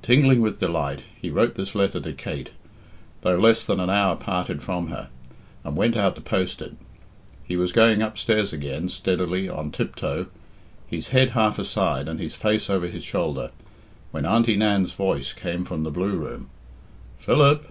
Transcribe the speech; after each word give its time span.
Tingling 0.00 0.40
with 0.40 0.58
delight, 0.58 1.02
he 1.20 1.28
wrote 1.28 1.54
this 1.54 1.74
letter 1.74 2.00
to 2.00 2.14
Kate, 2.14 2.48
though 3.20 3.36
less 3.36 3.62
than 3.66 3.78
an 3.78 3.90
hour 3.90 4.16
parted 4.16 4.62
from 4.62 4.86
her, 4.86 5.10
and 5.64 5.76
went 5.76 5.98
out 5.98 6.14
to 6.14 6.22
post 6.22 6.62
it. 6.62 6.76
He 7.44 7.58
was 7.58 7.72
going 7.72 8.00
upstairs 8.00 8.54
again, 8.54 8.88
steadily, 8.88 9.50
on 9.50 9.70
tiptoe, 9.70 10.28
his 10.86 11.08
head 11.08 11.32
half 11.32 11.58
aside 11.58 12.08
and 12.08 12.18
his 12.18 12.34
face 12.34 12.70
over 12.70 12.86
his 12.86 13.04
shoulder, 13.04 13.50
when 14.12 14.24
Auntie 14.24 14.56
Nan's 14.56 14.92
voice 14.94 15.34
came 15.34 15.66
from 15.66 15.82
the 15.82 15.90
blue 15.90 16.16
room 16.16 16.48
"Philip!" 17.18 17.68